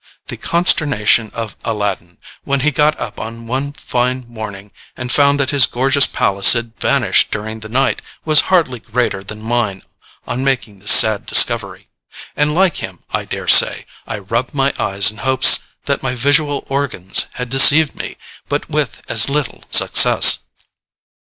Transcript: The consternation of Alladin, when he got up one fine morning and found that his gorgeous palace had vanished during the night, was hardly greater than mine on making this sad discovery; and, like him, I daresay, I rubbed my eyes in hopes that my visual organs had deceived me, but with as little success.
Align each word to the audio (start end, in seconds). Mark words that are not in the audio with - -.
The 0.29 0.37
consternation 0.37 1.29
of 1.31 1.55
Alladin, 1.63 2.17
when 2.43 2.61
he 2.61 2.71
got 2.71 2.99
up 2.99 3.19
one 3.19 3.71
fine 3.73 4.25
morning 4.27 4.71
and 4.97 5.11
found 5.11 5.39
that 5.39 5.51
his 5.51 5.67
gorgeous 5.67 6.07
palace 6.07 6.53
had 6.53 6.75
vanished 6.79 7.29
during 7.29 7.59
the 7.59 7.69
night, 7.69 8.01
was 8.25 8.41
hardly 8.49 8.79
greater 8.79 9.23
than 9.23 9.43
mine 9.43 9.83
on 10.25 10.43
making 10.43 10.79
this 10.79 10.91
sad 10.91 11.27
discovery; 11.27 11.87
and, 12.35 12.55
like 12.55 12.77
him, 12.77 13.03
I 13.11 13.25
daresay, 13.25 13.85
I 14.07 14.17
rubbed 14.17 14.55
my 14.55 14.73
eyes 14.79 15.11
in 15.11 15.17
hopes 15.17 15.59
that 15.85 16.01
my 16.01 16.15
visual 16.15 16.65
organs 16.67 17.27
had 17.33 17.49
deceived 17.49 17.93
me, 17.95 18.17
but 18.49 18.71
with 18.71 19.03
as 19.07 19.29
little 19.29 19.63
success. 19.69 20.39